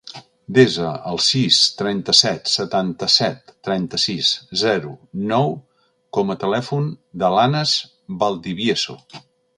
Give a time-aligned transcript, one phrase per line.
[0.57, 4.95] Desa el sis, trenta-set, setanta-set, trenta-sis, zero,
[5.33, 5.53] nou
[6.19, 6.89] com a telèfon
[7.25, 7.75] de l'Anas
[8.25, 8.99] Valdivieso.